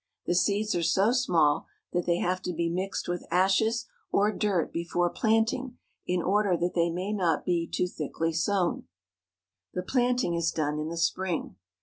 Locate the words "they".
2.07-2.17, 6.73-6.89